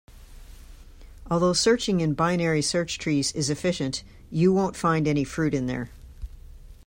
Although 1.29 1.53
searching 1.53 2.01
in 2.01 2.15
binary 2.15 2.63
search 2.63 2.97
trees 2.97 3.31
is 3.33 3.51
efficient, 3.51 4.03
you 4.31 4.51
won't 4.51 4.75
find 4.75 5.07
any 5.07 5.23
fruit 5.23 5.53
in 5.53 5.67
there. 5.67 5.91